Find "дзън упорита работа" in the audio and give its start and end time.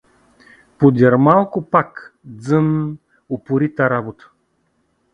2.25-4.31